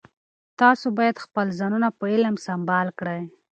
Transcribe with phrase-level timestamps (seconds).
[0.59, 3.21] تاسو باید خپل ځانونه په علم سمبال کړئ.